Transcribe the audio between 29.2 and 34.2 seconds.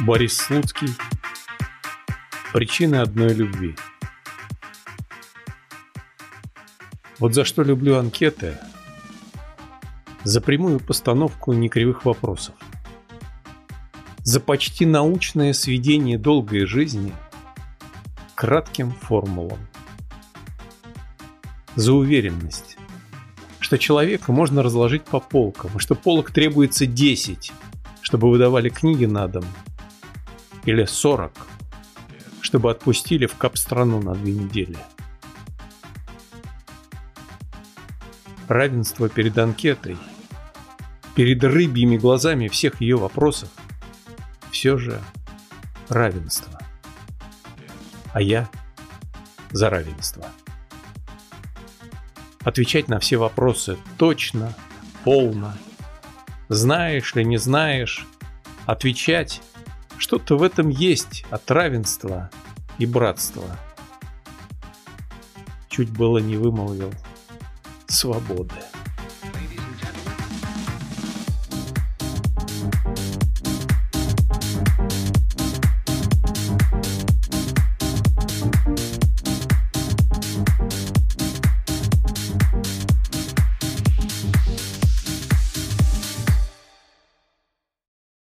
дом– или 40, чтобы отпустили в кап-страну на